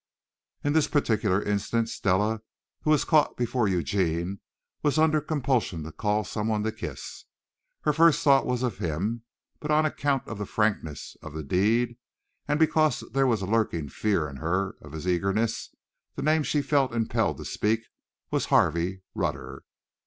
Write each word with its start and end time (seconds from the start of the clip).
In 0.63 0.73
this 0.73 0.87
particular 0.87 1.43
instance 1.43 1.93
Stella, 1.93 2.41
who 2.81 2.89
was 2.89 3.05
caught 3.05 3.37
before 3.37 3.67
Eugene, 3.67 4.39
was 4.81 4.97
under 4.97 5.21
compulsion 5.21 5.83
to 5.83 5.91
call 5.91 6.23
someone 6.23 6.63
to 6.63 6.71
kiss. 6.71 7.25
Her 7.81 7.93
first 7.93 8.23
thought 8.23 8.47
was 8.47 8.63
of 8.63 8.79
him, 8.79 9.21
but 9.59 9.69
on 9.69 9.85
account 9.85 10.27
of 10.27 10.39
the 10.39 10.47
frankness 10.47 11.15
of 11.21 11.33
the 11.35 11.43
deed, 11.43 11.97
and 12.47 12.57
because 12.59 13.01
there 13.13 13.27
was 13.27 13.43
a 13.43 13.45
lurking 13.45 13.89
fear 13.89 14.27
in 14.27 14.37
her 14.37 14.75
of 14.81 14.93
his 14.93 15.07
eagerness, 15.07 15.69
the 16.15 16.23
name 16.23 16.41
she 16.41 16.63
felt 16.63 16.95
impelled 16.95 17.37
to 17.37 17.45
speak 17.45 17.81
was 18.31 18.45
Harvey 18.47 19.03
Rutter. 19.13 19.61